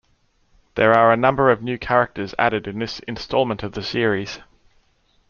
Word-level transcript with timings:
There 0.73 0.93
are 0.95 1.13
a 1.13 1.15
number 1.15 1.51
of 1.51 1.61
new 1.61 1.77
characters 1.77 2.33
added 2.39 2.65
in 2.67 2.79
this 2.79 3.01
installment 3.01 3.61
of 3.61 3.73
the 3.73 3.83
series. 3.83 4.39